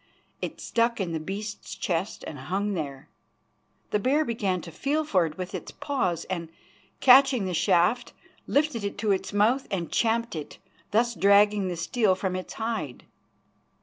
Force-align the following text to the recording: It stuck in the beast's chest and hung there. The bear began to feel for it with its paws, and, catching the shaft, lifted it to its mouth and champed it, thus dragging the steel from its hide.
It 0.41 0.59
stuck 0.59 0.99
in 0.99 1.11
the 1.11 1.19
beast's 1.19 1.75
chest 1.75 2.23
and 2.25 2.39
hung 2.49 2.73
there. 2.73 3.07
The 3.91 3.99
bear 3.99 4.25
began 4.25 4.59
to 4.61 4.71
feel 4.71 5.03
for 5.05 5.27
it 5.27 5.37
with 5.37 5.53
its 5.53 5.69
paws, 5.73 6.23
and, 6.25 6.49
catching 7.01 7.45
the 7.45 7.53
shaft, 7.53 8.11
lifted 8.47 8.83
it 8.83 8.97
to 8.97 9.11
its 9.11 9.31
mouth 9.31 9.67
and 9.69 9.91
champed 9.91 10.35
it, 10.35 10.57
thus 10.89 11.13
dragging 11.13 11.67
the 11.67 11.77
steel 11.77 12.15
from 12.15 12.35
its 12.35 12.53
hide. 12.53 13.03